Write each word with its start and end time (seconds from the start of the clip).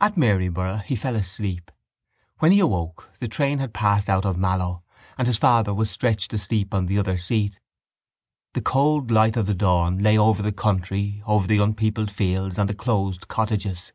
At 0.00 0.16
Maryborough 0.16 0.78
he 0.78 0.96
fell 0.96 1.14
asleep. 1.14 1.70
When 2.38 2.52
he 2.52 2.60
awoke 2.60 3.10
the 3.18 3.28
train 3.28 3.58
had 3.58 3.74
passed 3.74 4.08
out 4.08 4.24
of 4.24 4.38
Mallow 4.38 4.82
and 5.18 5.26
his 5.28 5.36
father 5.36 5.74
was 5.74 5.90
stretched 5.90 6.32
asleep 6.32 6.72
on 6.72 6.86
the 6.86 6.96
other 6.98 7.18
seat. 7.18 7.60
The 8.54 8.62
cold 8.62 9.10
light 9.10 9.36
of 9.36 9.44
the 9.44 9.54
dawn 9.54 9.98
lay 9.98 10.16
over 10.16 10.42
the 10.42 10.52
country, 10.52 11.22
over 11.26 11.46
the 11.46 11.58
unpeopled 11.60 12.10
fields 12.10 12.58
and 12.58 12.66
the 12.66 12.72
closed 12.74 13.28
cottages. 13.28 13.92